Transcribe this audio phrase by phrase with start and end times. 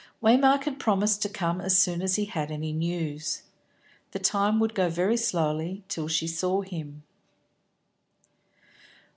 [0.23, 3.43] Waymark had promised to come as soon as he had any news.
[4.13, 7.03] The time would go very slowly till she saw him.